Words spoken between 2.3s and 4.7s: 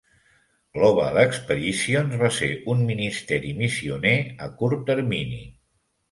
ser un ministeri missioner a